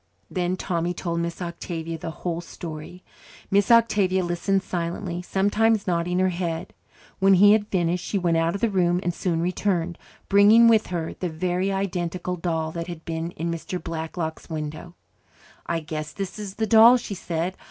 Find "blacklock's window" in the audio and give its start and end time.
13.79-14.95